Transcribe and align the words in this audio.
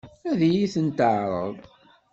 Ad 0.29 0.39
iyi-tent-teɛṛeḍ? 0.49 1.55